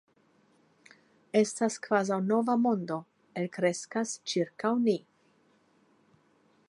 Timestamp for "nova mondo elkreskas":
2.31-4.15